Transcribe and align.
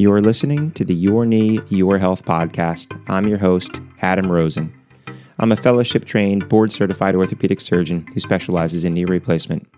You 0.00 0.10
are 0.14 0.22
listening 0.22 0.70
to 0.70 0.84
the 0.86 0.94
Your 0.94 1.26
Knee, 1.26 1.60
Your 1.68 1.98
Health 1.98 2.24
podcast. 2.24 2.98
I'm 3.10 3.28
your 3.28 3.36
host, 3.36 3.70
Adam 4.00 4.32
Rosen. 4.32 4.72
I'm 5.38 5.52
a 5.52 5.56
fellowship 5.56 6.06
trained, 6.06 6.48
board 6.48 6.72
certified 6.72 7.14
orthopedic 7.14 7.60
surgeon 7.60 8.06
who 8.14 8.20
specializes 8.20 8.82
in 8.82 8.94
knee 8.94 9.04
replacement. 9.04 9.68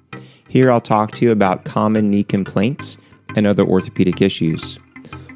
Here 0.48 0.70
I'll 0.70 0.80
talk 0.80 1.10
to 1.14 1.24
you 1.24 1.32
about 1.32 1.64
common 1.64 2.08
knee 2.08 2.22
complaints 2.22 2.98
and 3.34 3.48
other 3.48 3.64
orthopedic 3.64 4.22
issues. 4.22 4.78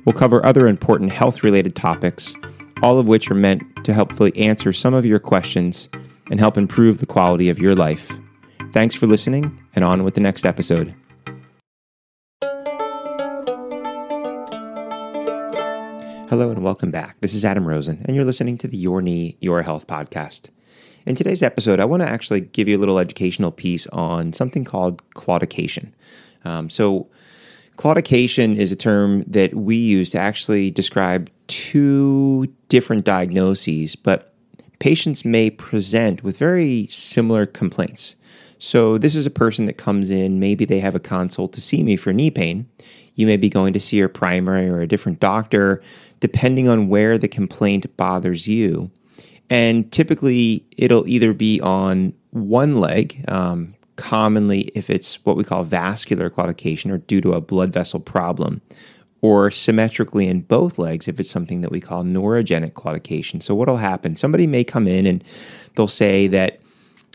We'll 0.05 0.13
cover 0.13 0.47
other 0.47 0.69
important 0.69 1.11
health 1.11 1.43
related 1.43 1.75
topics, 1.75 2.37
all 2.81 3.01
of 3.01 3.09
which 3.09 3.29
are 3.29 3.35
meant 3.35 3.65
to 3.85 3.93
helpfully 3.93 4.37
answer 4.37 4.73
some 4.73 4.95
of 4.95 5.05
your 5.05 5.19
questions 5.19 5.89
and 6.31 6.39
help 6.39 6.57
improve 6.57 6.99
the 6.99 7.07
quality 7.07 7.49
of 7.49 7.59
your 7.59 7.75
life. 7.75 8.13
Thanks 8.73 8.95
for 8.95 9.09
listening, 9.09 9.59
and 9.75 9.85
on 9.85 10.05
with 10.05 10.15
the 10.15 10.21
next 10.21 10.47
episode. 10.47 10.95
Hello 16.39 16.51
and 16.51 16.63
welcome 16.63 16.91
back. 16.91 17.19
This 17.23 17.33
is 17.33 17.47
Adam 17.47 17.67
Rosen, 17.67 18.03
and 18.05 18.15
you're 18.15 18.23
listening 18.23 18.59
to 18.59 18.69
the 18.69 18.77
Your 18.77 19.01
Knee, 19.01 19.39
Your 19.41 19.63
Health 19.63 19.87
podcast. 19.87 20.51
In 21.07 21.15
today's 21.15 21.43
episode, 21.43 21.81
I 21.81 21.87
want 21.87 22.03
to 22.03 22.09
actually 22.11 22.43
give 22.43 22.69
you 22.69 22.77
a 22.77 22.79
little 22.79 22.99
educational 22.99 23.51
piece 23.51 23.87
on 23.87 24.35
something 24.35 24.63
called 24.63 25.01
claudication. 25.13 25.93
Um, 26.45 26.69
so, 26.69 27.09
claudication 27.79 28.55
is 28.55 28.71
a 28.71 28.77
term 28.77 29.25
that 29.27 29.55
we 29.55 29.77
use 29.77 30.11
to 30.11 30.19
actually 30.19 30.71
describe 30.71 31.31
two 31.47 32.53
different 32.69 33.07
diagnoses, 33.07 33.97
but 33.97 34.35
patients 34.79 35.25
may 35.25 35.49
present 35.49 36.23
with 36.23 36.37
very 36.37 36.87
similar 36.89 37.47
complaints. 37.47 38.15
So, 38.59 38.99
this 38.99 39.17
is 39.17 39.25
a 39.25 39.31
person 39.31 39.65
that 39.65 39.79
comes 39.79 40.11
in, 40.11 40.39
maybe 40.39 40.67
they 40.67 40.81
have 40.81 40.95
a 40.95 41.01
consult 41.01 41.55
to 41.55 41.63
see 41.63 41.83
me 41.83 41.97
for 41.97 42.13
knee 42.13 42.31
pain. 42.31 42.69
You 43.17 43.27
may 43.27 43.39
be 43.39 43.49
going 43.49 43.73
to 43.73 43.81
see 43.81 43.97
your 43.97 44.11
primary 44.11 44.69
or 44.69 44.81
a 44.81 44.87
different 44.87 45.21
doctor, 45.21 45.83
depending 46.21 46.69
on 46.69 46.89
where 46.89 47.19
the 47.19 47.29
complaint 47.29 47.95
bothers 47.97 48.47
you. 48.47 48.91
And 49.49 49.91
typically, 49.93 50.65
it'll 50.77 51.07
either 51.07 51.33
be 51.33 51.61
on 51.61 52.13
one 52.31 52.81
leg, 52.81 53.25
um, 53.29 53.75
commonly 53.97 54.73
if 54.75 54.91
it's 54.91 55.25
what 55.25 55.37
we 55.37 55.45
call 55.45 55.65
vascular 55.65 56.29
claudication 56.29 56.91
or 56.91 56.99
due 56.99 57.21
to 57.21 57.33
a 57.33 57.41
blood 57.41 57.73
vessel 57.73 58.01
problem, 58.01 58.61
or 59.23 59.51
symmetrically 59.51 60.27
in 60.27 60.43
both 60.43 60.79
legs 60.79 61.09
if 61.09 61.19
it's 61.19 61.31
something 61.31 61.61
that 61.63 61.71
we 61.71 61.81
call 61.81 62.03
neurogenic 62.05 62.73
claudication. 62.73 63.43
So, 63.43 63.55
what'll 63.55 63.79
happen? 63.79 64.17
Somebody 64.17 64.47
may 64.47 64.65
come 64.65 64.87
in 64.87 65.07
and 65.07 65.25
they'll 65.75 65.89
say 65.89 66.27
that 66.29 66.61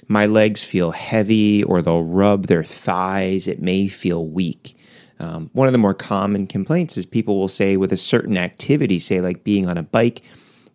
my 0.08 0.25
legs 0.25 0.64
feel 0.64 0.92
heavy, 0.92 1.64
or 1.64 1.81
they'll 1.81 2.03
rub 2.03 2.47
their 2.47 2.64
thighs, 2.64 3.47
it 3.47 3.62
may 3.62 3.88
feel 3.88 4.25
weak. 4.28 4.75
Um, 5.22 5.52
one 5.53 5.67
of 5.67 5.72
the 5.72 5.77
more 5.77 5.94
common 5.94 6.47
complaints 6.47 6.97
is 6.97 7.05
people 7.05 7.39
will 7.39 7.47
say 7.47 7.77
with 7.77 7.94
a 7.94 7.97
certain 7.97 8.38
activity, 8.38 8.97
say 8.97 9.22
like 9.22 9.44
being 9.44 9.69
on 9.69 9.78
a 9.78 9.83
bike, 9.83 10.23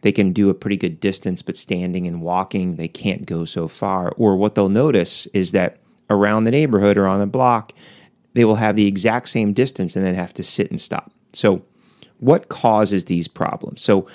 they 0.02 0.12
can 0.12 0.32
do 0.32 0.48
a 0.48 0.54
pretty 0.54 0.76
good 0.76 1.00
distance, 1.00 1.42
but 1.42 1.56
standing 1.56 2.06
and 2.06 2.22
walking, 2.22 2.76
they 2.76 2.86
can't 2.86 3.26
go 3.26 3.44
so 3.44 3.66
far. 3.66 4.12
Or 4.16 4.36
what 4.36 4.54
they'll 4.54 4.68
notice 4.68 5.26
is 5.34 5.50
that 5.50 5.78
around 6.08 6.44
the 6.44 6.52
neighborhood 6.52 6.96
or 6.96 7.08
on 7.08 7.18
the 7.18 7.26
block, 7.26 7.72
they 8.34 8.44
will 8.44 8.54
have 8.54 8.76
the 8.76 8.86
exact 8.86 9.28
same 9.28 9.52
distance 9.52 9.96
and 9.96 10.04
then 10.04 10.14
have 10.14 10.32
to 10.34 10.44
sit 10.44 10.70
and 10.70 10.80
stop. 10.80 11.10
So, 11.32 11.62
what 12.18 12.48
causes 12.48 13.06
these 13.06 13.26
problems? 13.26 13.82
So, 13.82 14.06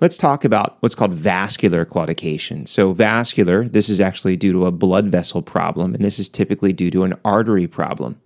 let's 0.00 0.18
talk 0.18 0.44
about 0.44 0.76
what's 0.80 0.94
called 0.94 1.14
vascular 1.14 1.86
claudication. 1.86 2.68
So, 2.68 2.92
vascular, 2.92 3.66
this 3.66 3.88
is 3.88 4.00
actually 4.00 4.36
due 4.36 4.52
to 4.52 4.66
a 4.66 4.70
blood 4.72 5.06
vessel 5.06 5.40
problem, 5.40 5.94
and 5.94 6.04
this 6.04 6.18
is 6.18 6.28
typically 6.28 6.74
due 6.74 6.90
to 6.90 7.04
an 7.04 7.14
artery 7.24 7.66
problem. 7.66 8.20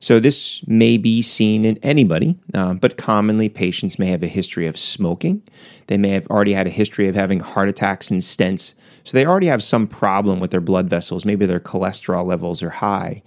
So, 0.00 0.20
this 0.20 0.62
may 0.66 0.96
be 0.96 1.22
seen 1.22 1.64
in 1.64 1.78
anybody, 1.82 2.36
uh, 2.54 2.74
but 2.74 2.96
commonly 2.96 3.48
patients 3.48 3.98
may 3.98 4.06
have 4.06 4.22
a 4.22 4.28
history 4.28 4.66
of 4.66 4.78
smoking. 4.78 5.42
They 5.88 5.96
may 5.96 6.10
have 6.10 6.26
already 6.28 6.52
had 6.52 6.68
a 6.68 6.70
history 6.70 7.08
of 7.08 7.16
having 7.16 7.40
heart 7.40 7.68
attacks 7.68 8.10
and 8.10 8.20
stents. 8.20 8.74
So, 9.04 9.16
they 9.16 9.26
already 9.26 9.48
have 9.48 9.62
some 9.62 9.88
problem 9.88 10.38
with 10.38 10.52
their 10.52 10.60
blood 10.60 10.88
vessels. 10.88 11.24
Maybe 11.24 11.46
their 11.46 11.60
cholesterol 11.60 12.24
levels 12.26 12.62
are 12.62 12.70
high. 12.70 13.22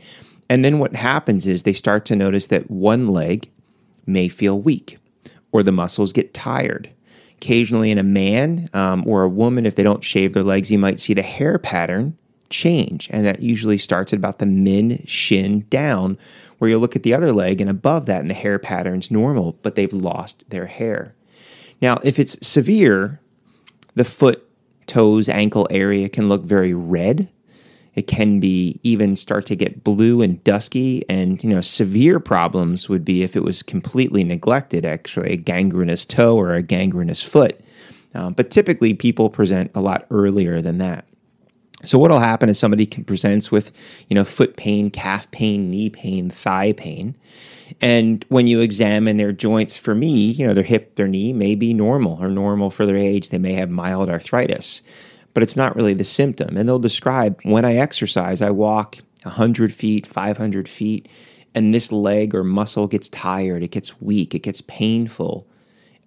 And 0.50 0.64
then 0.64 0.80
what 0.80 0.96
happens 0.96 1.48
is 1.48 1.64
they 1.64 1.74
start 1.74 2.06
to 2.06 2.16
notice 2.16 2.48
that 2.48 2.70
one 2.70 3.08
leg 3.08 3.50
may 4.06 4.28
feel 4.28 4.60
weak 4.60 4.98
or 5.52 5.64
the 5.64 5.72
muscles 5.72 6.14
get 6.14 6.34
tired. 6.34 6.90
Occasionally, 7.38 7.90
in 7.90 7.98
a 7.98 8.04
man 8.04 8.70
um, 8.74 9.04
or 9.08 9.24
a 9.24 9.30
woman, 9.30 9.66
if 9.66 9.76
they 9.76 9.84
don't 9.84 10.04
shave 10.04 10.34
their 10.34 10.44
legs, 10.44 10.70
you 10.70 10.78
might 10.78 11.00
see 11.00 11.14
the 11.14 11.22
hair 11.22 11.58
pattern 11.58 12.18
change. 12.52 13.10
And 13.12 13.26
that 13.26 13.42
usually 13.42 13.78
starts 13.78 14.14
at 14.14 14.18
about 14.18 14.40
the 14.40 14.46
mid 14.46 15.10
shin 15.10 15.66
down, 15.70 16.18
where 16.58 16.70
you 16.70 16.78
look 16.78 16.96
at 16.96 17.04
the 17.04 17.14
other 17.14 17.32
leg 17.34 17.60
and 17.60 17.70
above 17.70 18.06
that, 18.06 18.22
and 18.22 18.30
the 18.30 18.36
hair 18.36 18.60
pattern's 18.60 19.10
normal, 19.10 19.58
but 19.64 19.76
they've 19.76 19.94
lost 19.94 20.48
their 20.50 20.68
hair. 20.68 21.16
Now, 21.82 21.98
if 22.04 22.20
it's 22.20 22.38
severe, 22.46 23.20
the 23.96 24.04
foot, 24.04 24.48
toes, 24.86 25.28
ankle 25.28 25.68
area 25.72 26.10
can 26.10 26.30
look 26.30 26.44
very 26.44 26.74
red. 26.74 27.30
It 27.96 28.08
can 28.08 28.40
be 28.40 28.80
even 28.84 29.16
start 29.16 29.46
to 29.48 29.56
get 29.56 29.84
blue 29.84 30.22
and 30.22 30.42
dusky. 30.44 31.04
And, 31.10 31.44
you 31.44 31.50
know, 31.50 31.62
severe 31.62 32.20
problems 32.20 32.88
would 32.88 33.04
be 33.04 33.24
if 33.24 33.36
it 33.36 33.44
was 33.44 33.64
completely 33.64 34.24
neglected, 34.24 34.86
actually, 34.86 35.32
a 35.32 35.38
gangrenous 35.38 36.06
toe 36.06 36.38
or 36.38 36.54
a 36.54 36.62
gangrenous 36.62 37.24
foot. 37.24 37.60
Uh, 38.14 38.30
but 38.30 38.52
typically, 38.52 38.94
people 38.94 39.30
present 39.30 39.72
a 39.74 39.82
lot 39.82 40.06
earlier 40.12 40.62
than 40.62 40.78
that. 40.78 41.06
So 41.86 41.98
what'll 41.98 42.20
happen 42.20 42.50
is 42.50 42.60
somebody 42.60 42.86
can 42.86 43.04
presents 43.04 43.52
with, 43.52 43.72
you 44.08 44.16
know, 44.16 44.24
foot 44.24 44.56
pain, 44.56 44.92
calf 44.92 45.30
pain, 45.32 45.70
knee 45.70 45.90
pain, 45.90 46.30
thigh 46.30 46.74
pain. 46.74 47.16
And 47.80 48.26
when 48.30 48.48
you 48.48 48.60
examine 48.60 49.18
their 49.18 49.32
joints 49.32 49.78
for 49.78 49.96
me, 49.96 50.32
you 50.32 50.46
know, 50.46 50.54
their 50.54 50.64
hip, 50.64 50.96
their 50.96 51.08
knee 51.08 51.34
may 51.34 51.56
be 51.56 51.74
normal 51.74 52.22
or 52.22 52.30
normal 52.30 52.70
for 52.70 52.86
their 52.86 52.98
age. 52.98 53.30
They 53.30 53.38
may 53.38 53.54
have 53.54 53.70
mild 53.70 54.10
arthritis, 54.10 54.82
but 55.34 55.42
it's 55.42 55.56
not 55.56 55.76
really 55.76 55.94
the 55.94 56.04
symptom. 56.04 56.58
And 56.58 56.68
they'll 56.68 56.80
describe 56.80 57.40
when 57.44 57.66
I 57.66 57.76
exercise, 57.76 58.42
I 58.42 58.52
walk 58.52 58.98
100 59.24 59.74
feet, 59.74 60.06
500 60.06 60.68
feet, 60.68 61.08
and 61.56 61.74
this 61.74 61.92
leg 61.92 62.36
or 62.36 62.44
muscle 62.44 62.88
gets 62.88 63.10
tired, 63.10 63.64
it 63.64 63.72
gets 63.72 64.00
weak, 64.02 64.36
it 64.36 64.40
gets 64.40 64.62
painful 64.62 65.48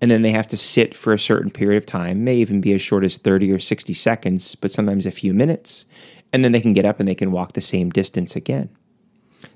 and 0.00 0.10
then 0.10 0.22
they 0.22 0.32
have 0.32 0.48
to 0.48 0.56
sit 0.56 0.96
for 0.96 1.12
a 1.12 1.18
certain 1.18 1.50
period 1.50 1.82
of 1.82 1.86
time, 1.86 2.24
may 2.24 2.36
even 2.36 2.60
be 2.60 2.72
as 2.72 2.82
short 2.82 3.04
as 3.04 3.16
30 3.16 3.52
or 3.52 3.58
60 3.58 3.94
seconds, 3.94 4.54
but 4.54 4.72
sometimes 4.72 5.06
a 5.06 5.10
few 5.10 5.32
minutes, 5.32 5.86
and 6.32 6.44
then 6.44 6.52
they 6.52 6.60
can 6.60 6.72
get 6.72 6.84
up 6.84 7.00
and 7.00 7.08
they 7.08 7.14
can 7.14 7.32
walk 7.32 7.52
the 7.52 7.60
same 7.60 7.90
distance 7.90 8.36
again. 8.36 8.68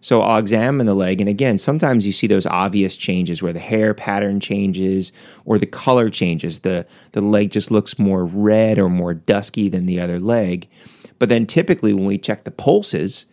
So 0.01 0.21
I'll 0.21 0.39
examine 0.39 0.87
the 0.87 0.95
leg, 0.95 1.21
and 1.21 1.29
again, 1.29 1.59
sometimes 1.59 2.07
you 2.07 2.13
see 2.13 2.27
those 2.27 2.47
obvious 2.47 2.95
changes 2.95 3.43
where 3.43 3.53
the 3.53 3.59
hair 3.59 3.95
pattern 3.95 4.39
changes 4.39 5.13
or 5.45 5.59
the 5.59 5.67
color 5.67 6.09
changes. 6.11 6.61
The, 6.61 6.87
the 7.13 7.21
leg 7.21 7.51
just 7.51 7.71
looks 7.71 7.99
more 7.99 8.25
red 8.25 8.79
or 8.79 8.89
more 8.89 9.15
dusky 9.15 9.69
than 9.69 9.87
the 9.87 10.01
other 10.01 10.21
leg. 10.21 10.69
But 11.19 11.29
then 11.29 11.47
typically, 11.47 11.93
when 11.93 12.05
we 12.05 12.19
check 12.19 12.45
the 12.45 12.51
pulses, 12.51 13.27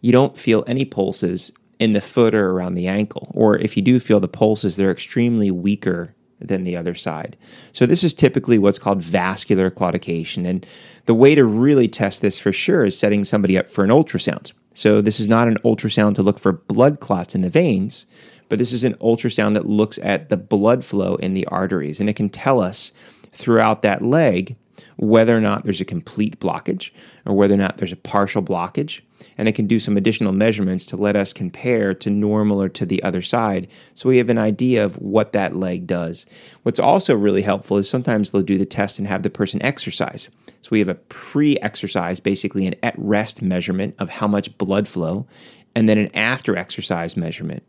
you 0.00 0.12
don't 0.12 0.38
feel 0.38 0.64
any 0.66 0.84
pulses 0.84 1.50
in 1.78 1.92
the 1.92 2.00
foot 2.00 2.34
or 2.34 2.50
around 2.50 2.74
the 2.74 2.86
ankle. 2.86 3.32
Or 3.34 3.58
if 3.58 3.76
you 3.76 3.82
do 3.82 3.98
feel 3.98 4.20
the 4.20 4.28
pulses, 4.28 4.76
they're 4.76 4.92
extremely 4.92 5.50
weaker 5.50 6.14
than 6.48 6.64
the 6.64 6.76
other 6.76 6.94
side. 6.94 7.36
So 7.72 7.86
this 7.86 8.04
is 8.04 8.14
typically 8.14 8.58
what's 8.58 8.78
called 8.78 9.02
vascular 9.02 9.70
claudication. 9.70 10.46
And 10.46 10.66
the 11.06 11.14
way 11.14 11.34
to 11.34 11.44
really 11.44 11.88
test 11.88 12.22
this 12.22 12.38
for 12.38 12.52
sure 12.52 12.84
is 12.84 12.98
setting 12.98 13.24
somebody 13.24 13.58
up 13.58 13.68
for 13.68 13.84
an 13.84 13.90
ultrasound. 13.90 14.52
So 14.74 15.00
this 15.00 15.20
is 15.20 15.28
not 15.28 15.48
an 15.48 15.58
ultrasound 15.64 16.14
to 16.16 16.22
look 16.22 16.38
for 16.38 16.52
blood 16.52 17.00
clots 17.00 17.34
in 17.34 17.42
the 17.42 17.50
veins, 17.50 18.06
but 18.48 18.58
this 18.58 18.72
is 18.72 18.84
an 18.84 18.94
ultrasound 18.94 19.54
that 19.54 19.66
looks 19.66 19.98
at 20.02 20.28
the 20.28 20.36
blood 20.36 20.84
flow 20.84 21.16
in 21.16 21.34
the 21.34 21.46
arteries. 21.46 22.00
And 22.00 22.08
it 22.08 22.16
can 22.16 22.28
tell 22.28 22.60
us 22.60 22.92
throughout 23.32 23.82
that 23.82 24.02
leg 24.02 24.56
whether 24.96 25.36
or 25.36 25.40
not 25.40 25.64
there's 25.64 25.80
a 25.80 25.84
complete 25.84 26.38
blockage 26.40 26.90
or 27.26 27.34
whether 27.34 27.54
or 27.54 27.58
not 27.58 27.78
there's 27.78 27.92
a 27.92 27.96
partial 27.96 28.42
blockage 28.42 29.00
and 29.38 29.48
it 29.48 29.54
can 29.54 29.66
do 29.66 29.78
some 29.78 29.96
additional 29.96 30.32
measurements 30.32 30.84
to 30.86 30.96
let 30.96 31.16
us 31.16 31.32
compare 31.32 31.94
to 31.94 32.10
normal 32.10 32.60
or 32.60 32.68
to 32.68 32.84
the 32.84 33.02
other 33.02 33.22
side 33.22 33.68
so 33.94 34.08
we 34.08 34.18
have 34.18 34.30
an 34.30 34.38
idea 34.38 34.84
of 34.84 34.96
what 34.96 35.32
that 35.32 35.56
leg 35.56 35.86
does. 35.86 36.26
What's 36.62 36.80
also 36.80 37.16
really 37.16 37.42
helpful 37.42 37.76
is 37.76 37.88
sometimes 37.88 38.30
they'll 38.30 38.42
do 38.42 38.58
the 38.58 38.66
test 38.66 38.98
and 38.98 39.08
have 39.08 39.22
the 39.22 39.30
person 39.30 39.62
exercise. 39.62 40.28
So 40.62 40.68
we 40.70 40.78
have 40.78 40.88
a 40.88 40.94
pre 40.94 41.58
exercise, 41.58 42.20
basically 42.20 42.66
an 42.66 42.76
at 42.82 42.94
rest 42.96 43.42
measurement 43.42 43.94
of 43.98 44.08
how 44.08 44.28
much 44.28 44.56
blood 44.58 44.88
flow, 44.88 45.26
and 45.74 45.88
then 45.88 45.98
an 45.98 46.14
after 46.14 46.56
exercise 46.56 47.16
measurement. 47.16 47.62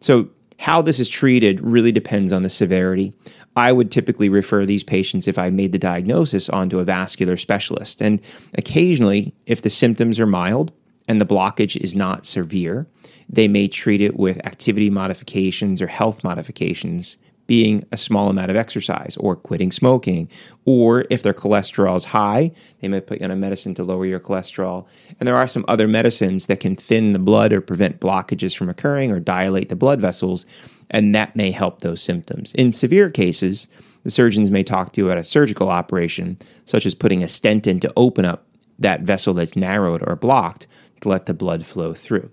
So 0.00 0.28
how 0.58 0.82
this 0.82 0.98
is 0.98 1.08
treated 1.08 1.60
really 1.60 1.92
depends 1.92 2.32
on 2.32 2.42
the 2.42 2.50
severity. 2.50 3.12
I 3.56 3.72
would 3.72 3.90
typically 3.90 4.28
refer 4.28 4.66
these 4.66 4.84
patients, 4.84 5.26
if 5.26 5.38
I 5.38 5.50
made 5.50 5.72
the 5.72 5.78
diagnosis, 5.78 6.48
onto 6.48 6.78
a 6.78 6.84
vascular 6.84 7.36
specialist. 7.36 8.02
And 8.02 8.20
occasionally, 8.54 9.34
if 9.46 9.62
the 9.62 9.70
symptoms 9.70 10.20
are 10.20 10.26
mild, 10.26 10.72
and 11.08 11.20
the 11.20 11.26
blockage 11.26 11.76
is 11.76 11.94
not 11.94 12.26
severe, 12.26 12.86
they 13.28 13.48
may 13.48 13.68
treat 13.68 14.00
it 14.00 14.16
with 14.16 14.44
activity 14.46 14.90
modifications 14.90 15.80
or 15.80 15.86
health 15.86 16.22
modifications 16.24 17.16
being 17.46 17.84
a 17.92 17.96
small 17.96 18.28
amount 18.28 18.50
of 18.50 18.56
exercise 18.56 19.16
or 19.18 19.36
quitting 19.36 19.72
smoking. 19.72 20.28
Or 20.64 21.04
if 21.10 21.22
their 21.22 21.34
cholesterol 21.34 21.96
is 21.96 22.04
high, 22.04 22.52
they 22.80 22.88
might 22.88 23.06
put 23.06 23.20
you 23.20 23.24
on 23.24 23.30
a 23.30 23.36
medicine 23.36 23.74
to 23.76 23.84
lower 23.84 24.06
your 24.06 24.20
cholesterol. 24.20 24.86
And 25.20 25.26
there 25.26 25.36
are 25.36 25.48
some 25.48 25.64
other 25.68 25.86
medicines 25.86 26.46
that 26.46 26.60
can 26.60 26.76
thin 26.76 27.12
the 27.12 27.18
blood 27.18 27.52
or 27.52 27.60
prevent 27.60 28.00
blockages 28.00 28.56
from 28.56 28.68
occurring 28.68 29.10
or 29.10 29.20
dilate 29.20 29.68
the 29.68 29.76
blood 29.76 30.00
vessels, 30.00 30.46
and 30.90 31.14
that 31.14 31.36
may 31.36 31.50
help 31.50 31.80
those 31.80 32.02
symptoms. 32.02 32.52
In 32.54 32.72
severe 32.72 33.10
cases, 33.10 33.68
the 34.02 34.10
surgeons 34.10 34.50
may 34.50 34.62
talk 34.62 34.92
to 34.92 35.00
you 35.00 35.06
about 35.06 35.18
a 35.18 35.24
surgical 35.24 35.68
operation, 35.68 36.38
such 36.64 36.86
as 36.86 36.94
putting 36.94 37.22
a 37.22 37.28
stent 37.28 37.66
in 37.66 37.80
to 37.80 37.92
open 37.96 38.24
up 38.24 38.46
that 38.78 39.02
vessel 39.02 39.34
that's 39.34 39.56
narrowed 39.56 40.02
or 40.06 40.16
blocked 40.16 40.66
to 41.00 41.08
let 41.08 41.26
the 41.26 41.34
blood 41.34 41.64
flow 41.64 41.94
through. 41.94 42.30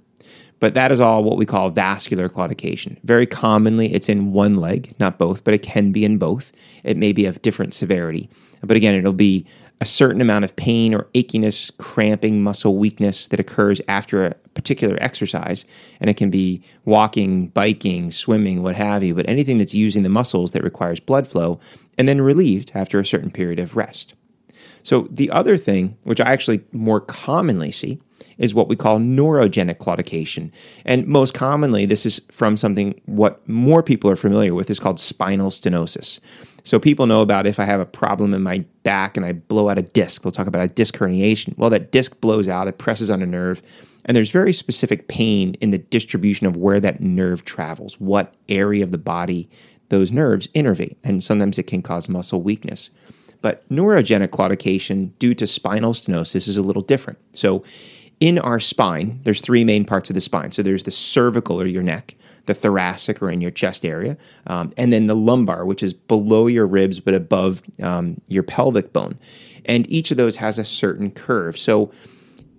But 0.64 0.76
that 0.76 0.94
is 0.94 1.02
all 1.02 1.26
what 1.26 1.36
we 1.36 1.46
call 1.46 1.72
vascular 1.72 2.30
claudication. 2.30 2.98
Very 3.04 3.26
commonly, 3.26 3.94
it's 3.94 4.08
in 4.08 4.32
one 4.32 4.56
leg, 4.56 4.96
not 4.98 5.18
both, 5.18 5.44
but 5.44 5.54
it 5.54 5.62
can 5.62 5.92
be 5.92 6.06
in 6.06 6.18
both. 6.18 6.54
It 6.86 6.96
may 6.96 7.12
be 7.12 7.26
of 7.26 7.42
different 7.42 7.74
severity. 7.74 8.30
But 8.62 8.78
again, 8.78 8.96
it'll 8.96 9.12
be 9.12 9.46
a 9.82 9.86
certain 9.86 10.22
amount 10.22 10.46
of 10.46 10.56
pain 10.56 10.96
or 10.96 11.10
achiness, 11.16 11.70
cramping, 11.80 12.42
muscle 12.42 12.78
weakness 12.78 13.28
that 13.28 13.42
occurs 13.42 13.82
after 13.90 14.26
a 14.26 14.36
particular 14.54 14.98
exercise. 15.02 15.66
And 16.00 16.10
it 16.10 16.16
can 16.16 16.30
be 16.30 16.64
walking, 16.86 17.48
biking, 17.48 18.10
swimming, 18.10 18.64
what 18.64 18.76
have 18.76 19.04
you, 19.04 19.16
but 19.16 19.28
anything 19.28 19.58
that's 19.58 19.74
using 19.74 20.04
the 20.04 20.08
muscles 20.08 20.54
that 20.54 20.64
requires 20.64 21.02
blood 21.02 21.28
flow 21.28 21.60
and 21.98 22.08
then 22.08 22.22
relieved 22.22 22.72
after 22.74 23.02
a 23.02 23.06
certain 23.06 23.32
period 23.32 23.60
of 23.60 23.76
rest. 23.76 24.14
So, 24.82 25.10
the 25.12 25.30
other 25.30 25.58
thing, 25.58 25.98
which 26.04 26.22
I 26.22 26.32
actually 26.32 26.64
more 26.72 27.02
commonly 27.02 27.72
see, 27.72 28.00
is 28.38 28.54
what 28.54 28.68
we 28.68 28.76
call 28.76 29.00
neurogenic 29.00 29.78
claudication. 29.78 30.52
And 30.86 31.08
most 31.08 31.34
commonly, 31.34 31.86
this 31.86 32.06
is 32.06 32.22
from 32.32 32.58
something 32.58 33.00
what 33.06 33.48
more 33.48 33.84
people 33.84 34.10
are 34.10 34.16
familiar 34.16 34.54
with 34.54 34.70
is 34.70 34.80
called 34.80 35.00
spinal 35.00 35.50
stenosis. 35.50 36.20
So 36.64 36.80
people 36.80 37.08
know 37.08 37.22
about 37.22 37.46
if 37.46 37.60
I 37.60 37.66
have 37.66 37.82
a 37.82 37.86
problem 37.86 38.34
in 38.34 38.42
my 38.42 38.60
back 38.84 39.18
and 39.18 39.26
I 39.26 39.34
blow 39.34 39.70
out 39.70 39.78
a 39.78 39.82
disc, 39.82 40.22
they'll 40.22 40.32
talk 40.32 40.48
about 40.48 40.64
a 40.64 40.70
disc 40.70 40.96
herniation. 40.96 41.58
Well, 41.58 41.70
that 41.72 41.92
disc 41.92 42.20
blows 42.22 42.48
out, 42.48 42.68
it 42.68 42.78
presses 42.78 43.12
on 43.12 43.22
a 43.22 43.26
nerve, 43.26 43.62
and 44.06 44.16
there's 44.16 44.32
very 44.32 44.54
specific 44.54 45.08
pain 45.08 45.56
in 45.56 45.72
the 45.72 45.78
distribution 45.78 46.48
of 46.48 46.58
where 46.58 46.80
that 46.80 47.02
nerve 47.02 47.44
travels, 47.46 48.00
what 48.00 48.34
area 48.48 48.84
of 48.84 48.92
the 48.92 48.98
body 48.98 49.50
those 49.90 50.12
nerves 50.12 50.48
innervate, 50.56 50.96
and 51.04 51.24
sometimes 51.24 51.60
it 51.60 51.68
can 51.68 51.82
cause 51.82 52.10
muscle 52.10 52.42
weakness. 52.42 52.90
But 53.42 53.68
neurogenic 53.70 54.30
claudication 54.30 55.12
due 55.20 55.36
to 55.36 55.46
spinal 55.46 55.94
stenosis 55.94 56.48
is 56.48 56.58
a 56.58 56.62
little 56.62 56.82
different. 56.82 57.20
So 57.34 57.64
in 58.20 58.40
our 58.40 58.60
spine, 58.60 59.20
there's 59.24 59.42
three 59.42 59.64
main 59.64 59.86
parts 59.86 60.10
of 60.10 60.14
the 60.14 60.22
spine. 60.22 60.52
So 60.52 60.64
there's 60.64 60.84
the 60.84 60.92
cervical 60.92 61.60
or 61.60 61.66
your 61.66 61.84
neck, 61.84 62.16
the 62.46 62.54
thoracic 62.54 63.22
or 63.22 63.30
in 63.30 63.42
your 63.42 63.52
chest 63.52 63.86
area, 63.86 64.18
um, 64.48 64.74
and 64.78 64.92
then 64.92 65.08
the 65.08 65.16
lumbar, 65.16 65.66
which 65.66 65.84
is 65.84 65.94
below 65.94 66.48
your 66.48 66.68
ribs 66.68 67.00
but 67.00 67.14
above 67.14 67.62
um, 67.82 68.20
your 68.28 68.44
pelvic 68.44 68.94
bone. 68.94 69.18
And 69.66 69.90
each 69.90 70.12
of 70.12 70.18
those 70.18 70.36
has 70.38 70.58
a 70.58 70.66
certain 70.66 71.12
curve. 71.12 71.58
So 71.58 71.92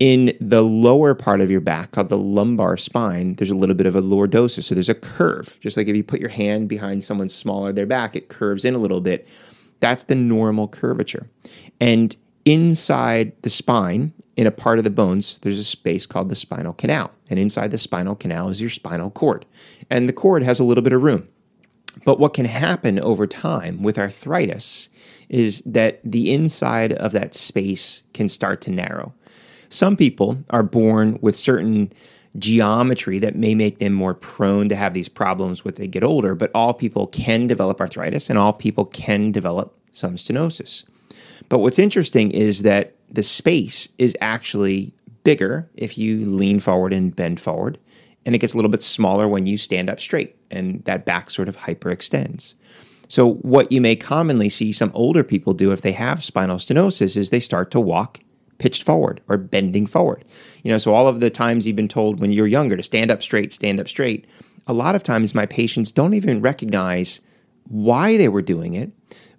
in 0.00 0.36
the 0.40 0.62
lower 0.62 1.14
part 1.14 1.40
of 1.40 1.50
your 1.50 1.60
back, 1.60 1.92
called 1.92 2.08
the 2.08 2.18
lumbar 2.18 2.76
spine, 2.76 3.34
there's 3.34 3.50
a 3.50 3.54
little 3.54 3.76
bit 3.76 3.86
of 3.86 3.94
a 3.94 4.02
lordosis. 4.02 4.64
So 4.64 4.74
there's 4.74 4.88
a 4.88 4.94
curve. 4.94 5.58
Just 5.60 5.76
like 5.76 5.86
if 5.86 5.94
you 5.94 6.02
put 6.02 6.20
your 6.20 6.30
hand 6.30 6.68
behind 6.68 7.04
someone 7.04 7.28
smaller, 7.28 7.72
their 7.72 7.86
back, 7.86 8.16
it 8.16 8.28
curves 8.28 8.64
in 8.64 8.74
a 8.74 8.78
little 8.78 9.00
bit. 9.00 9.28
That's 9.80 10.04
the 10.04 10.14
normal 10.14 10.66
curvature. 10.66 11.28
And 11.80 12.16
inside 12.44 13.32
the 13.42 13.50
spine, 13.50 14.12
in 14.36 14.46
a 14.46 14.50
part 14.50 14.78
of 14.78 14.84
the 14.84 14.90
bones, 14.90 15.38
there's 15.38 15.58
a 15.58 15.64
space 15.64 16.06
called 16.06 16.28
the 16.28 16.36
spinal 16.36 16.72
canal. 16.72 17.10
And 17.30 17.38
inside 17.38 17.70
the 17.70 17.78
spinal 17.78 18.16
canal 18.16 18.48
is 18.48 18.60
your 18.60 18.70
spinal 18.70 19.10
cord. 19.10 19.46
And 19.90 20.08
the 20.08 20.12
cord 20.12 20.42
has 20.42 20.58
a 20.58 20.64
little 20.64 20.82
bit 20.82 20.92
of 20.92 21.02
room. 21.02 21.28
But 22.04 22.18
what 22.18 22.34
can 22.34 22.46
happen 22.46 22.98
over 22.98 23.26
time 23.26 23.82
with 23.82 23.98
arthritis 23.98 24.88
is 25.28 25.62
that 25.64 26.00
the 26.04 26.32
inside 26.32 26.92
of 26.92 27.12
that 27.12 27.34
space 27.34 28.02
can 28.12 28.28
start 28.28 28.60
to 28.62 28.70
narrow. 28.70 29.14
Some 29.68 29.96
people 29.96 30.38
are 30.50 30.62
born 30.62 31.18
with 31.20 31.36
certain 31.36 31.92
geometry 32.38 33.20
that 33.20 33.36
may 33.36 33.54
make 33.54 33.78
them 33.78 33.92
more 33.92 34.14
prone 34.14 34.68
to 34.68 34.76
have 34.76 34.92
these 34.92 35.08
problems 35.08 35.64
when 35.64 35.74
they 35.74 35.86
get 35.86 36.02
older, 36.02 36.34
but 36.34 36.50
all 36.52 36.74
people 36.74 37.06
can 37.06 37.46
develop 37.46 37.80
arthritis 37.80 38.28
and 38.28 38.38
all 38.38 38.52
people 38.52 38.84
can 38.84 39.30
develop 39.30 39.76
some 39.92 40.16
stenosis. 40.16 40.84
But 41.48 41.58
what's 41.58 41.78
interesting 41.78 42.32
is 42.32 42.62
that 42.62 42.93
the 43.14 43.22
space 43.22 43.88
is 43.98 44.16
actually 44.20 44.92
bigger 45.22 45.68
if 45.74 45.96
you 45.96 46.26
lean 46.26 46.60
forward 46.60 46.92
and 46.92 47.14
bend 47.14 47.40
forward, 47.40 47.78
and 48.26 48.34
it 48.34 48.38
gets 48.38 48.52
a 48.52 48.56
little 48.56 48.70
bit 48.70 48.82
smaller 48.82 49.28
when 49.28 49.46
you 49.46 49.56
stand 49.56 49.88
up 49.88 50.00
straight, 50.00 50.36
and 50.50 50.84
that 50.84 51.04
back 51.04 51.30
sort 51.30 51.48
of 51.48 51.56
hyperextends. 51.56 52.54
So, 53.08 53.34
what 53.34 53.70
you 53.70 53.80
may 53.80 53.96
commonly 53.96 54.48
see 54.48 54.72
some 54.72 54.90
older 54.94 55.22
people 55.22 55.52
do 55.52 55.72
if 55.72 55.82
they 55.82 55.92
have 55.92 56.24
spinal 56.24 56.56
stenosis 56.56 57.16
is 57.16 57.30
they 57.30 57.40
start 57.40 57.70
to 57.72 57.80
walk 57.80 58.20
pitched 58.58 58.82
forward 58.82 59.20
or 59.28 59.36
bending 59.36 59.86
forward. 59.86 60.24
You 60.62 60.70
know, 60.70 60.78
so 60.78 60.94
all 60.94 61.08
of 61.08 61.20
the 61.20 61.30
times 61.30 61.66
you've 61.66 61.76
been 61.76 61.88
told 61.88 62.20
when 62.20 62.32
you're 62.32 62.46
younger 62.46 62.76
to 62.76 62.82
stand 62.82 63.10
up 63.10 63.22
straight, 63.22 63.52
stand 63.52 63.80
up 63.80 63.88
straight, 63.88 64.26
a 64.66 64.72
lot 64.72 64.94
of 64.94 65.02
times 65.02 65.34
my 65.34 65.46
patients 65.46 65.92
don't 65.92 66.14
even 66.14 66.40
recognize 66.40 67.20
why 67.64 68.16
they 68.16 68.28
were 68.28 68.42
doing 68.42 68.74
it, 68.74 68.90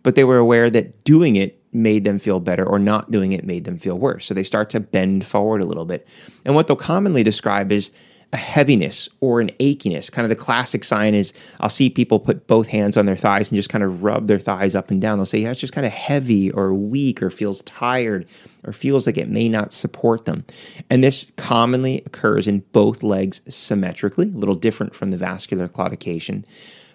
but 0.03 0.15
they 0.15 0.23
were 0.23 0.37
aware 0.37 0.69
that 0.69 1.03
doing 1.03 1.35
it 1.35 1.54
made 1.75 2.05
them 2.05 2.19
feel 2.19 2.39
better 2.39 2.65
or 2.65 2.79
not 2.79 3.11
doing 3.11 3.33
it 3.33 3.45
made 3.45 3.65
them 3.65 3.77
feel 3.77 3.97
worse. 3.97 4.25
So 4.25 4.33
they 4.33 4.43
start 4.43 4.69
to 4.71 4.79
bend 4.79 5.25
forward 5.25 5.61
a 5.61 5.65
little 5.65 5.85
bit. 5.85 6.07
And 6.45 6.55
what 6.55 6.67
they'll 6.67 6.75
commonly 6.75 7.23
describe 7.23 7.71
is 7.71 7.91
a 8.33 8.37
heaviness 8.37 9.07
or 9.21 9.39
an 9.39 9.49
achiness. 9.59 10.11
Kind 10.11 10.25
of 10.25 10.29
the 10.29 10.35
classic 10.35 10.83
sign 10.83 11.13
is 11.13 11.31
I'll 11.59 11.69
see 11.69 11.89
people 11.89 12.19
put 12.19 12.47
both 12.47 12.67
hands 12.67 12.97
on 12.97 13.05
their 13.05 13.15
thighs 13.15 13.49
and 13.49 13.55
just 13.55 13.69
kind 13.69 13.83
of 13.83 14.03
rub 14.03 14.27
their 14.27 14.39
thighs 14.39 14.75
up 14.75 14.91
and 14.91 15.01
down. 15.01 15.17
They'll 15.17 15.25
say, 15.25 15.39
yeah, 15.39 15.51
it's 15.51 15.59
just 15.59 15.73
kind 15.73 15.85
of 15.85 15.93
heavy 15.93 16.51
or 16.51 16.73
weak 16.73 17.21
or 17.21 17.29
feels 17.29 17.61
tired 17.63 18.27
or 18.65 18.73
feels 18.73 19.05
like 19.05 19.17
it 19.17 19.29
may 19.29 19.47
not 19.47 19.71
support 19.71 20.25
them. 20.25 20.43
And 20.89 21.03
this 21.03 21.31
commonly 21.37 22.03
occurs 22.05 22.47
in 22.47 22.59
both 22.71 23.03
legs 23.03 23.41
symmetrically, 23.47 24.27
a 24.27 24.37
little 24.37 24.55
different 24.55 24.95
from 24.95 25.11
the 25.11 25.17
vascular 25.17 25.67
claudication. 25.67 26.45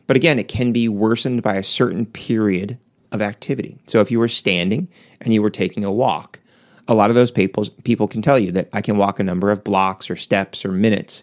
But 0.07 0.17
again, 0.17 0.39
it 0.39 0.49
can 0.49 0.73
be 0.73 0.89
worsened 0.89 1.43
by 1.43 1.55
a 1.55 1.65
certain 1.65 2.05
period 2.05 2.79
of 3.13 3.23
activity. 3.23 3.79
So 3.87 4.01
if 4.01 4.11
you 4.11 4.19
were 4.19 4.29
standing 4.29 4.89
and 5.21 5.33
you 5.33 5.43
were 5.43 5.51
taking 5.51 5.85
a 5.85 5.93
walk, 5.93 6.41
a 6.89 6.95
lot 6.95 7.11
of 7.11 7.17
those 7.17 7.31
people 7.31 7.67
people 7.85 8.09
can 8.09 8.23
tell 8.23 8.39
you 8.39 8.51
that 8.53 8.69
I 8.73 8.81
can 8.81 8.97
walk 8.97 9.21
a 9.21 9.25
number 9.25 9.51
of 9.51 9.65
blocks 9.65 10.11
or 10.11 10.17
steps 10.17 10.65
or 10.65 10.73
minutes. 10.73 11.23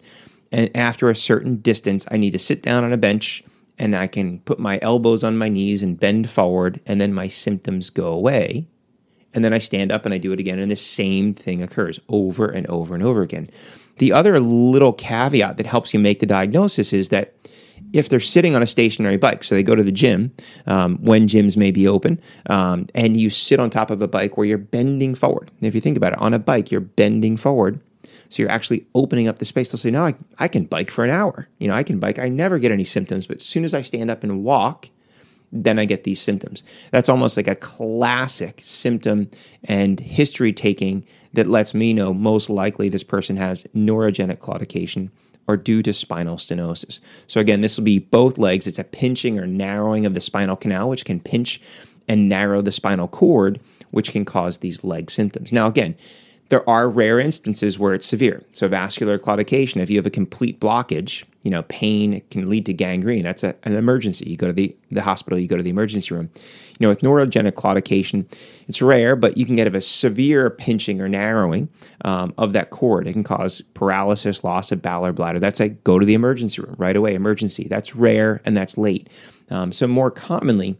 And 0.51 0.75
after 0.75 1.09
a 1.09 1.15
certain 1.15 1.57
distance, 1.57 2.05
I 2.09 2.17
need 2.17 2.31
to 2.31 2.39
sit 2.39 2.61
down 2.61 2.83
on 2.83 2.93
a 2.93 2.97
bench 2.97 3.43
and 3.77 3.95
I 3.95 4.07
can 4.07 4.39
put 4.39 4.59
my 4.59 4.79
elbows 4.81 5.23
on 5.23 5.37
my 5.37 5.49
knees 5.49 5.83
and 5.83 5.99
bend 5.99 6.29
forward, 6.29 6.79
and 6.85 6.99
then 6.99 7.13
my 7.13 7.27
symptoms 7.27 7.89
go 7.89 8.07
away. 8.07 8.67
And 9.33 9.45
then 9.45 9.53
I 9.53 9.59
stand 9.59 9.91
up 9.91 10.03
and 10.05 10.13
I 10.13 10.17
do 10.17 10.31
it 10.31 10.39
again, 10.39 10.57
and 10.57 10.71
the 10.71 10.75
same 10.75 11.33
thing 11.33 11.61
occurs 11.61 11.99
over 12.09 12.47
and 12.47 12.65
over 12.67 12.95
and 12.95 13.03
over 13.03 13.21
again. 13.21 13.49
The 13.99 14.13
other 14.13 14.39
little 14.39 14.93
caveat 14.93 15.57
that 15.57 15.67
helps 15.67 15.93
you 15.93 15.99
make 15.99 16.19
the 16.19 16.25
diagnosis 16.25 16.91
is 16.91 17.09
that 17.09 17.35
if 17.93 18.09
they're 18.09 18.19
sitting 18.19 18.55
on 18.55 18.61
a 18.61 18.67
stationary 18.67 19.17
bike, 19.17 19.43
so 19.43 19.55
they 19.55 19.63
go 19.63 19.75
to 19.75 19.83
the 19.83 19.91
gym 19.91 20.33
um, 20.65 20.97
when 20.97 21.27
gyms 21.27 21.55
may 21.55 21.71
be 21.71 21.87
open, 21.87 22.19
um, 22.49 22.87
and 22.93 23.17
you 23.17 23.29
sit 23.29 23.59
on 23.59 23.69
top 23.69 23.91
of 23.91 24.01
a 24.01 24.07
bike 24.07 24.37
where 24.37 24.45
you're 24.45 24.57
bending 24.57 25.15
forward. 25.15 25.51
if 25.61 25.73
you 25.73 25.81
think 25.81 25.97
about 25.97 26.13
it, 26.13 26.19
on 26.19 26.33
a 26.33 26.39
bike, 26.39 26.71
you're 26.71 26.81
bending 26.81 27.37
forward. 27.37 27.79
So 28.29 28.41
you're 28.41 28.51
actually 28.51 28.85
opening 28.93 29.27
up 29.27 29.39
the 29.39 29.45
space. 29.45 29.71
They'll 29.71 29.79
say, 29.79 29.91
no, 29.91 30.05
I, 30.05 30.13
I 30.37 30.47
can 30.49 30.65
bike 30.65 30.91
for 30.91 31.05
an 31.05 31.11
hour. 31.11 31.47
You 31.59 31.69
know, 31.69 31.73
I 31.73 31.83
can 31.83 31.97
bike. 31.97 32.19
I 32.19 32.27
never 32.27 32.59
get 32.59 32.73
any 32.73 32.83
symptoms, 32.83 33.25
but 33.25 33.37
as 33.37 33.45
soon 33.45 33.63
as 33.63 33.73
I 33.73 33.81
stand 33.81 34.11
up 34.11 34.23
and 34.23 34.43
walk, 34.43 34.89
then 35.51 35.79
I 35.79 35.85
get 35.85 36.03
these 36.03 36.21
symptoms. 36.21 36.63
That's 36.91 37.07
almost 37.09 37.37
like 37.37 37.47
a 37.47 37.55
classic 37.55 38.59
symptom 38.63 39.29
and 39.63 39.99
history 39.99 40.51
taking 40.51 41.05
that 41.33 41.47
lets 41.47 41.73
me 41.73 41.93
know 41.93 42.13
most 42.13 42.49
likely 42.49 42.89
this 42.89 43.03
person 43.03 43.37
has 43.37 43.63
neurogenic 43.75 44.37
claudication 44.37 45.09
are 45.47 45.57
due 45.57 45.81
to 45.83 45.93
spinal 45.93 46.37
stenosis. 46.37 46.99
So, 47.27 47.39
again, 47.39 47.61
this 47.61 47.77
will 47.77 47.83
be 47.83 47.99
both 47.99 48.37
legs. 48.37 48.67
It's 48.67 48.79
a 48.79 48.83
pinching 48.83 49.39
or 49.39 49.47
narrowing 49.47 50.05
of 50.05 50.13
the 50.13 50.21
spinal 50.21 50.55
canal, 50.55 50.89
which 50.89 51.05
can 51.05 51.19
pinch 51.19 51.61
and 52.07 52.29
narrow 52.29 52.61
the 52.61 52.71
spinal 52.71 53.07
cord, 53.07 53.59
which 53.91 54.11
can 54.11 54.25
cause 54.25 54.57
these 54.57 54.83
leg 54.83 55.09
symptoms. 55.09 55.51
Now, 55.51 55.67
again, 55.67 55.95
there 56.49 56.67
are 56.69 56.89
rare 56.89 57.19
instances 57.19 57.77
where 57.77 57.93
it's 57.93 58.05
severe. 58.05 58.43
So, 58.53 58.67
vascular 58.67 59.17
claudication, 59.17 59.81
if 59.81 59.89
you 59.89 59.97
have 59.97 60.05
a 60.05 60.11
complete 60.11 60.59
blockage, 60.59 61.23
you 61.47 61.51
know, 61.51 61.63
pain 61.69 62.21
can 62.29 62.49
lead 62.49 62.65
to 62.65 62.73
gangrene. 62.73 63.23
That's 63.23 63.41
a, 63.41 63.55
an 63.63 63.73
emergency. 63.73 64.29
You 64.29 64.35
go 64.35 64.47
to 64.47 64.53
the, 64.53 64.75
the 64.91 65.01
hospital, 65.01 65.39
you 65.39 65.47
go 65.47 65.55
to 65.55 65.63
the 65.63 65.69
emergency 65.69 66.13
room. 66.13 66.29
You 66.77 66.79
know, 66.81 66.89
with 66.89 66.99
neurogenic 66.99 67.53
claudication, 67.53 68.25
it's 68.67 68.81
rare, 68.81 69.15
but 69.15 69.37
you 69.37 69.45
can 69.45 69.55
get 69.55 69.73
a 69.73 69.79
severe 69.79 70.49
pinching 70.49 70.99
or 70.99 71.07
narrowing 71.07 71.69
um, 72.03 72.33
of 72.37 72.51
that 72.51 72.71
cord. 72.71 73.07
It 73.07 73.13
can 73.13 73.23
cause 73.23 73.61
paralysis, 73.75 74.43
loss 74.43 74.73
of 74.73 74.81
bowel 74.81 75.05
or 75.05 75.13
bladder. 75.13 75.39
That's 75.39 75.61
a 75.61 75.69
go 75.69 75.99
to 75.99 76.05
the 76.05 76.15
emergency 76.15 76.61
room 76.61 76.75
right 76.77 76.97
away, 76.97 77.13
emergency. 77.13 77.65
That's 77.69 77.95
rare 77.95 78.41
and 78.43 78.57
that's 78.57 78.77
late. 78.77 79.09
Um, 79.49 79.71
so, 79.71 79.87
more 79.87 80.11
commonly, 80.11 80.77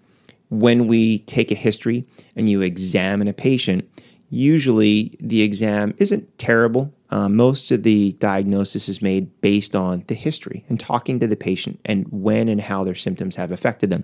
when 0.50 0.88
we 0.88 1.20
take 1.20 1.50
a 1.50 1.56
history 1.56 2.06
and 2.36 2.50
you 2.50 2.60
examine 2.60 3.30
a 3.30 3.34
patient, 3.34 3.90
usually 4.30 5.16
the 5.22 5.44
exam 5.44 5.94
isn't 5.98 6.38
terrible 6.38 6.94
uh, 7.10 7.30
most 7.30 7.72
of 7.72 7.84
the 7.84 8.14
diagnosis 8.14 8.90
is 8.90 9.02
made 9.02 9.42
based 9.42 9.76
on 9.76 10.04
the 10.08 10.16
history 10.16 10.66
and 10.68 10.80
talking 10.80 11.20
to 11.20 11.28
the 11.28 11.36
patient 11.36 11.80
and 11.86 12.06
when 12.12 12.50
and 12.50 12.60
how 12.60 12.84
their 12.84 12.96
symptoms 12.96 13.36
have 13.36 13.52
affected 13.52 13.90
them. 13.90 14.04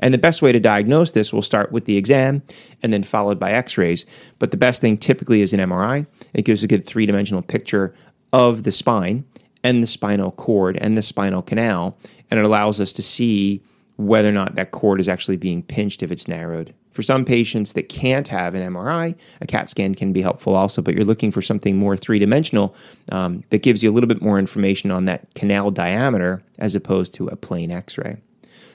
And 0.00 0.12
the 0.12 0.18
best 0.18 0.42
way 0.42 0.52
to 0.52 0.60
diagnose 0.60 1.12
this 1.12 1.32
will 1.32 1.42
start 1.42 1.72
with 1.72 1.86
the 1.86 1.96
exam 1.96 2.42
and 2.82 2.92
then 2.92 3.02
followed 3.02 3.38
by 3.38 3.52
x 3.52 3.78
rays. 3.78 4.04
But 4.38 4.50
the 4.50 4.56
best 4.56 4.80
thing 4.80 4.98
typically 4.98 5.40
is 5.40 5.54
an 5.54 5.60
MRI. 5.60 6.06
It 6.34 6.44
gives 6.44 6.62
a 6.62 6.68
good 6.68 6.86
three 6.86 7.06
dimensional 7.06 7.42
picture 7.42 7.94
of 8.32 8.64
the 8.64 8.72
spine 8.72 9.24
and 9.64 9.82
the 9.82 9.86
spinal 9.86 10.32
cord 10.32 10.76
and 10.78 10.98
the 10.98 11.02
spinal 11.02 11.42
canal, 11.42 11.96
and 12.30 12.38
it 12.38 12.44
allows 12.44 12.80
us 12.80 12.92
to 12.94 13.02
see 13.02 13.62
whether 13.96 14.28
or 14.28 14.32
not 14.32 14.56
that 14.56 14.72
cord 14.72 15.00
is 15.00 15.08
actually 15.08 15.36
being 15.36 15.62
pinched 15.62 16.02
if 16.02 16.10
it's 16.10 16.26
narrowed 16.26 16.74
for 16.92 17.02
some 17.02 17.24
patients 17.24 17.72
that 17.72 17.88
can't 17.88 18.28
have 18.28 18.54
an 18.54 18.62
MRI, 18.72 19.14
a 19.40 19.46
CAT 19.46 19.68
scan 19.68 19.94
can 19.94 20.12
be 20.12 20.22
helpful 20.22 20.54
also, 20.54 20.82
but 20.82 20.94
you're 20.94 21.04
looking 21.04 21.32
for 21.32 21.42
something 21.42 21.76
more 21.76 21.96
three 21.96 22.18
dimensional 22.18 22.74
um, 23.10 23.42
that 23.50 23.62
gives 23.62 23.82
you 23.82 23.90
a 23.90 23.92
little 23.92 24.08
bit 24.08 24.22
more 24.22 24.38
information 24.38 24.90
on 24.90 25.06
that 25.06 25.32
canal 25.34 25.70
diameter 25.70 26.42
as 26.58 26.74
opposed 26.74 27.14
to 27.14 27.28
a 27.28 27.36
plain 27.36 27.70
x 27.70 27.98
ray. 27.98 28.16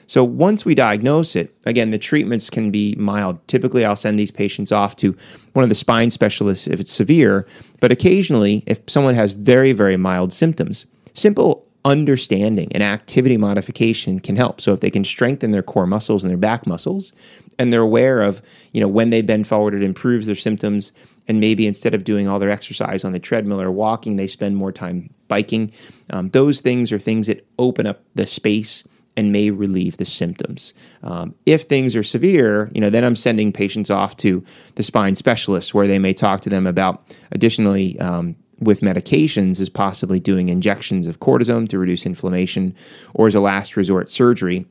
So 0.08 0.24
once 0.24 0.64
we 0.64 0.74
diagnose 0.74 1.36
it, 1.36 1.54
again, 1.66 1.90
the 1.90 1.98
treatments 1.98 2.48
can 2.48 2.70
be 2.70 2.94
mild. 2.96 3.46
Typically, 3.46 3.84
I'll 3.84 3.94
send 3.94 4.18
these 4.18 4.30
patients 4.30 4.72
off 4.72 4.96
to 4.96 5.14
one 5.52 5.64
of 5.64 5.68
the 5.68 5.74
spine 5.74 6.08
specialists 6.10 6.66
if 6.66 6.80
it's 6.80 6.90
severe, 6.90 7.46
but 7.80 7.92
occasionally, 7.92 8.64
if 8.66 8.80
someone 8.86 9.14
has 9.14 9.32
very, 9.32 9.72
very 9.72 9.98
mild 9.98 10.32
symptoms, 10.32 10.86
simple 11.12 11.67
understanding 11.88 12.68
and 12.72 12.82
activity 12.82 13.38
modification 13.38 14.20
can 14.20 14.36
help. 14.36 14.60
So 14.60 14.74
if 14.74 14.80
they 14.80 14.90
can 14.90 15.04
strengthen 15.04 15.52
their 15.52 15.62
core 15.62 15.86
muscles 15.86 16.22
and 16.22 16.30
their 16.30 16.36
back 16.36 16.66
muscles, 16.66 17.14
and 17.58 17.72
they're 17.72 17.80
aware 17.80 18.20
of, 18.20 18.42
you 18.72 18.80
know, 18.80 18.86
when 18.86 19.08
they 19.10 19.22
bend 19.22 19.48
forward, 19.48 19.74
it 19.74 19.82
improves 19.82 20.26
their 20.26 20.36
symptoms. 20.36 20.92
And 21.26 21.40
maybe 21.40 21.66
instead 21.66 21.94
of 21.94 22.04
doing 22.04 22.28
all 22.28 22.38
their 22.38 22.50
exercise 22.50 23.04
on 23.04 23.12
the 23.12 23.18
treadmill 23.18 23.60
or 23.60 23.70
walking, 23.70 24.16
they 24.16 24.26
spend 24.26 24.56
more 24.56 24.70
time 24.70 25.10
biking. 25.28 25.72
Um, 26.10 26.28
those 26.30 26.60
things 26.60 26.92
are 26.92 26.98
things 26.98 27.26
that 27.26 27.46
open 27.58 27.86
up 27.86 28.02
the 28.14 28.26
space 28.26 28.84
and 29.16 29.32
may 29.32 29.50
relieve 29.50 29.96
the 29.96 30.04
symptoms. 30.04 30.74
Um, 31.02 31.34
if 31.44 31.62
things 31.62 31.96
are 31.96 32.04
severe, 32.04 32.70
you 32.74 32.80
know, 32.80 32.90
then 32.90 33.02
I'm 33.02 33.16
sending 33.16 33.52
patients 33.52 33.90
off 33.90 34.16
to 34.18 34.44
the 34.76 34.82
spine 34.82 35.16
specialist 35.16 35.74
where 35.74 35.88
they 35.88 35.98
may 35.98 36.14
talk 36.14 36.42
to 36.42 36.50
them 36.50 36.66
about 36.66 37.02
additionally 37.32 37.98
um, 37.98 38.36
with 38.60 38.80
medications 38.80 39.60
is 39.60 39.68
possibly 39.68 40.20
doing 40.20 40.48
injections 40.48 41.06
of 41.06 41.20
cortisone 41.20 41.68
to 41.68 41.78
reduce 41.78 42.06
inflammation 42.06 42.74
or 43.14 43.26
as 43.26 43.34
a 43.34 43.40
last 43.40 43.76
resort 43.76 44.10
surgery 44.10 44.66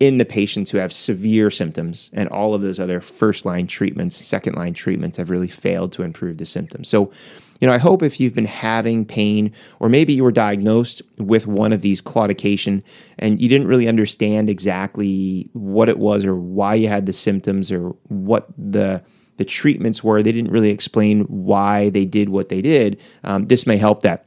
in 0.00 0.18
the 0.18 0.24
patients 0.24 0.70
who 0.70 0.78
have 0.78 0.92
severe 0.92 1.50
symptoms. 1.50 2.10
And 2.12 2.28
all 2.28 2.54
of 2.54 2.62
those 2.62 2.80
other 2.80 3.00
first 3.00 3.44
line 3.44 3.66
treatments 3.66 4.16
second 4.16 4.54
line 4.54 4.74
treatments 4.74 5.16
have 5.16 5.30
really 5.30 5.48
failed 5.48 5.92
to 5.92 6.02
improve 6.02 6.38
the 6.38 6.46
symptoms. 6.46 6.88
So 6.88 7.12
you 7.60 7.68
know 7.68 7.72
i 7.72 7.78
hope 7.78 8.02
if 8.02 8.18
you've 8.18 8.34
been 8.34 8.44
having 8.44 9.06
pain 9.06 9.52
or 9.78 9.88
maybe 9.88 10.12
you 10.12 10.24
were 10.24 10.32
diagnosed 10.32 11.00
with 11.18 11.46
one 11.46 11.72
of 11.72 11.80
these 11.80 12.02
claudication 12.02 12.82
and 13.20 13.40
you 13.40 13.48
didn't 13.48 13.68
really 13.68 13.86
understand 13.86 14.50
exactly 14.50 15.48
what 15.52 15.88
it 15.88 15.98
was 15.98 16.24
or 16.24 16.34
why 16.34 16.74
you 16.74 16.88
had 16.88 17.06
the 17.06 17.12
symptoms 17.12 17.70
or 17.70 17.90
what 18.08 18.48
the 18.58 19.00
the 19.36 19.44
treatments 19.44 20.04
were. 20.04 20.22
They 20.22 20.32
didn't 20.32 20.50
really 20.50 20.70
explain 20.70 21.22
why 21.22 21.90
they 21.90 22.04
did 22.04 22.28
what 22.28 22.48
they 22.48 22.62
did. 22.62 23.00
Um, 23.24 23.46
this 23.46 23.66
may 23.66 23.76
help 23.76 24.02
that 24.02 24.26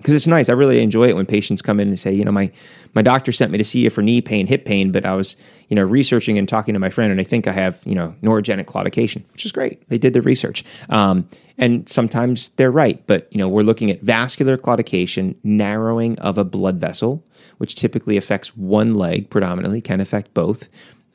because 0.00 0.14
it's 0.14 0.26
nice. 0.26 0.48
I 0.48 0.52
really 0.52 0.82
enjoy 0.82 1.08
it 1.08 1.16
when 1.16 1.26
patients 1.26 1.60
come 1.60 1.78
in 1.78 1.88
and 1.88 2.00
say, 2.00 2.12
you 2.12 2.24
know, 2.24 2.32
my 2.32 2.50
my 2.94 3.02
doctor 3.02 3.32
sent 3.32 3.52
me 3.52 3.58
to 3.58 3.64
see 3.64 3.80
you 3.80 3.90
for 3.90 4.02
knee 4.02 4.20
pain, 4.20 4.46
hip 4.46 4.64
pain, 4.64 4.90
but 4.90 5.04
I 5.04 5.14
was, 5.14 5.36
you 5.68 5.76
know, 5.76 5.84
researching 5.84 6.38
and 6.38 6.48
talking 6.48 6.74
to 6.74 6.80
my 6.80 6.90
friend, 6.90 7.12
and 7.12 7.20
I 7.20 7.24
think 7.24 7.46
I 7.46 7.52
have, 7.52 7.80
you 7.84 7.94
know, 7.94 8.14
neurogenic 8.22 8.64
claudication, 8.64 9.22
which 9.32 9.44
is 9.44 9.52
great. 9.52 9.88
They 9.88 9.98
did 9.98 10.12
the 10.12 10.22
research, 10.22 10.64
um, 10.88 11.28
and 11.58 11.88
sometimes 11.88 12.48
they're 12.50 12.70
right. 12.70 13.06
But 13.06 13.28
you 13.30 13.38
know, 13.38 13.48
we're 13.48 13.62
looking 13.62 13.90
at 13.90 14.00
vascular 14.00 14.56
claudication, 14.56 15.36
narrowing 15.44 16.18
of 16.18 16.38
a 16.38 16.44
blood 16.44 16.80
vessel, 16.80 17.24
which 17.58 17.74
typically 17.74 18.16
affects 18.16 18.56
one 18.56 18.94
leg 18.94 19.30
predominantly, 19.30 19.80
can 19.80 20.00
affect 20.00 20.34
both 20.34 20.68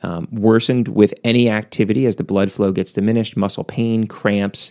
um, 0.06 0.28
worsened 0.30 0.86
with 0.86 1.12
any 1.24 1.50
activity 1.50 2.06
as 2.06 2.14
the 2.14 2.22
blood 2.22 2.52
flow 2.52 2.70
gets 2.70 2.92
diminished, 2.92 3.36
muscle 3.36 3.64
pain, 3.64 4.06
cramps. 4.06 4.70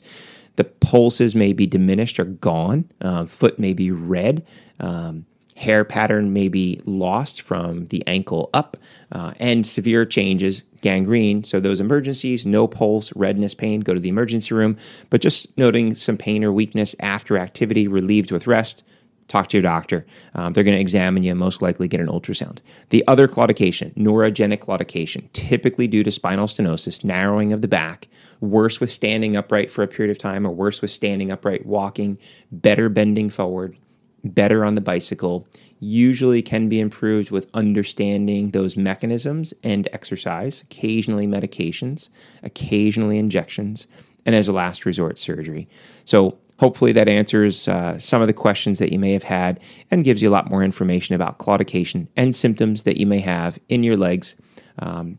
The 0.55 0.63
pulses 0.63 1.35
may 1.35 1.51
be 1.51 1.67
diminished 1.67 2.19
or 2.19 2.23
gone. 2.23 2.89
Uh, 3.01 3.25
foot 3.25 3.59
may 3.59 3.73
be 3.73 3.91
red. 3.91 4.45
Um, 4.79 5.25
hair 5.57 5.83
pattern 5.83 6.31
may 6.31 6.47
be 6.47 6.81
lost 6.85 7.41
from 7.41 7.87
the 7.87 8.01
ankle 8.07 8.49
up, 8.53 8.77
uh, 9.11 9.33
and 9.37 9.67
severe 9.67 10.05
changes, 10.05 10.63
gangrene. 10.81 11.43
So, 11.43 11.59
those 11.59 11.81
emergencies, 11.81 12.45
no 12.45 12.65
pulse, 12.65 13.11
redness, 13.13 13.53
pain, 13.53 13.81
go 13.81 13.93
to 13.93 13.99
the 13.99 14.09
emergency 14.09 14.53
room. 14.55 14.77
But 15.09 15.19
just 15.19 15.57
noting 15.57 15.95
some 15.95 16.17
pain 16.17 16.45
or 16.45 16.53
weakness 16.53 16.95
after 17.01 17.37
activity, 17.37 17.89
relieved 17.89 18.31
with 18.31 18.47
rest, 18.47 18.83
talk 19.27 19.49
to 19.49 19.57
your 19.57 19.63
doctor. 19.63 20.05
Um, 20.33 20.53
they're 20.53 20.63
going 20.63 20.75
to 20.75 20.81
examine 20.81 21.23
you, 21.23 21.31
and 21.31 21.39
most 21.39 21.61
likely 21.61 21.87
get 21.87 21.99
an 21.99 22.07
ultrasound. 22.07 22.59
The 22.89 23.03
other 23.07 23.27
claudication, 23.27 23.93
neurogenic 23.95 24.59
claudication, 24.59 25.31
typically 25.33 25.87
due 25.87 26.03
to 26.03 26.11
spinal 26.11 26.47
stenosis, 26.47 27.03
narrowing 27.03 27.51
of 27.53 27.61
the 27.61 27.67
back, 27.67 28.07
worse 28.39 28.79
with 28.79 28.91
standing 28.91 29.35
upright 29.35 29.71
for 29.71 29.83
a 29.83 29.87
period 29.87 30.11
of 30.11 30.17
time, 30.17 30.45
or 30.45 30.51
worse 30.51 30.81
with 30.81 30.91
standing 30.91 31.31
upright 31.31 31.65
walking, 31.65 32.17
better 32.51 32.89
bending 32.89 33.29
forward, 33.29 33.75
better 34.23 34.63
on 34.63 34.75
the 34.75 34.81
bicycle, 34.81 35.47
usually 35.79 36.41
can 36.41 36.69
be 36.69 36.79
improved 36.79 37.31
with 37.31 37.49
understanding 37.53 38.51
those 38.51 38.77
mechanisms 38.77 39.53
and 39.63 39.87
exercise, 39.91 40.61
occasionally 40.61 41.27
medications, 41.27 42.09
occasionally 42.43 43.17
injections, 43.19 43.87
and 44.25 44.33
as 44.33 44.47
a 44.47 44.53
last 44.53 44.85
resort, 44.85 45.17
surgery. 45.17 45.67
So 46.05 46.37
Hopefully, 46.59 46.93
that 46.93 47.09
answers 47.09 47.67
uh, 47.67 47.99
some 47.99 48.21
of 48.21 48.27
the 48.27 48.33
questions 48.33 48.79
that 48.79 48.93
you 48.93 48.99
may 48.99 49.11
have 49.11 49.23
had 49.23 49.59
and 49.91 50.05
gives 50.05 50.21
you 50.21 50.29
a 50.29 50.31
lot 50.31 50.49
more 50.49 50.63
information 50.63 51.13
about 51.13 51.37
claudication 51.37 52.07
and 52.15 52.33
symptoms 52.33 52.83
that 52.83 52.97
you 52.97 53.05
may 53.05 53.19
have 53.19 53.59
in 53.67 53.83
your 53.83 53.97
legs. 53.97 54.35
Um, 54.79 55.17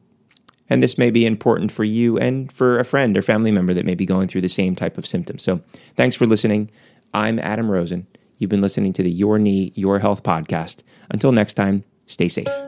and 0.69 0.83
this 0.83 0.99
may 0.99 1.11
be 1.11 1.27
important 1.27 1.71
for 1.71 1.85
you 1.85 2.19
and 2.19 2.53
for 2.53 2.79
a 2.79 2.85
friend 2.85 3.17
or 3.17 3.23
family 3.23 3.53
member 3.53 3.75
that 3.75 3.85
may 3.85 3.95
be 3.95 4.07
going 4.07 4.29
through 4.29 4.41
the 4.41 4.49
same 4.49 4.75
type 4.75 4.99
of 4.99 5.07
symptoms. 5.07 5.43
So, 5.43 5.61
thanks 5.97 6.17
for 6.17 6.27
listening. 6.27 6.71
I'm 7.13 7.39
Adam 7.39 7.71
Rosen. 7.71 8.07
You've 8.39 8.51
been 8.51 8.63
listening 8.63 8.93
to 8.95 9.03
the 9.03 9.11
Your 9.11 9.39
Knee, 9.39 9.73
Your 9.75 9.99
Health 9.99 10.23
podcast. 10.23 10.83
Until 11.11 11.33
next 11.33 11.55
time, 11.55 11.85
stay 12.07 12.29
safe. 12.29 12.66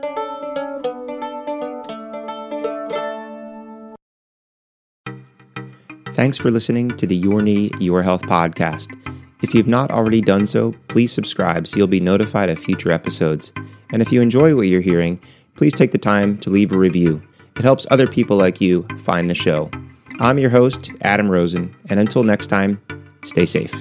Thanks 6.19 6.37
for 6.37 6.51
listening 6.51 6.89
to 6.97 7.07
the 7.07 7.15
Your 7.15 7.41
Knee, 7.41 7.71
Your 7.79 8.03
Health 8.03 8.23
podcast. 8.23 8.93
If 9.41 9.53
you've 9.53 9.69
not 9.69 9.89
already 9.89 10.19
done 10.19 10.47
so, 10.47 10.75
please 10.89 11.13
subscribe 11.13 11.65
so 11.65 11.77
you'll 11.77 11.87
be 11.87 12.01
notified 12.01 12.49
of 12.49 12.59
future 12.59 12.91
episodes. 12.91 13.53
And 13.93 14.01
if 14.01 14.11
you 14.11 14.19
enjoy 14.19 14.53
what 14.53 14.67
you're 14.67 14.81
hearing, 14.81 15.21
please 15.55 15.73
take 15.73 15.93
the 15.93 15.97
time 15.97 16.37
to 16.39 16.49
leave 16.49 16.73
a 16.73 16.77
review. 16.77 17.21
It 17.55 17.61
helps 17.61 17.87
other 17.89 18.05
people 18.05 18.35
like 18.35 18.59
you 18.59 18.85
find 18.97 19.29
the 19.29 19.33
show. 19.33 19.71
I'm 20.19 20.39
your 20.39 20.49
host, 20.49 20.91
Adam 21.03 21.29
Rosen, 21.29 21.73
and 21.85 22.01
until 22.01 22.23
next 22.23 22.47
time, 22.47 22.81
stay 23.23 23.45
safe. 23.45 23.73